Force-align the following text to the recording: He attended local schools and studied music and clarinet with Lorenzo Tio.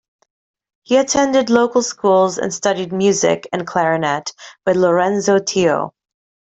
He 0.81 0.97
attended 0.97 1.51
local 1.51 1.83
schools 1.83 2.39
and 2.39 2.51
studied 2.51 2.91
music 2.91 3.47
and 3.53 3.67
clarinet 3.67 4.33
with 4.65 4.75
Lorenzo 4.75 5.37
Tio. 5.37 5.93